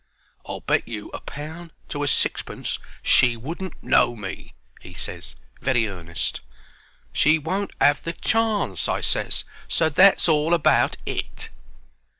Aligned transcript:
"I'll 0.47 0.61
bet 0.61 0.87
you 0.87 1.09
a 1.13 1.19
pound 1.19 1.71
to 1.89 2.01
a 2.01 2.07
sixpence 2.07 2.79
she 3.03 3.37
wouldn't 3.37 3.83
know 3.83 4.15
me," 4.15 4.55
he 4.79 4.95
ses, 4.95 5.35
very 5.61 5.87
earnest. 5.87 6.41
"She 7.13 7.37
won't 7.37 7.69
'ave 7.79 8.01
the 8.01 8.13
chance," 8.13 8.89
I 8.89 9.01
ses, 9.01 9.45
"so 9.67 9.89
that's 9.89 10.27
all 10.27 10.55
about 10.55 10.97
it." 11.05 11.49